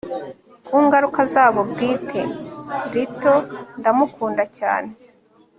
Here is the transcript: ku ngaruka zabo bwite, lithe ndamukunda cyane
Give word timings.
ku 0.67 0.75
ngaruka 0.85 1.21
zabo 1.33 1.61
bwite, 1.71 2.21
lithe 2.91 3.33
ndamukunda 3.79 4.43
cyane 4.57 4.91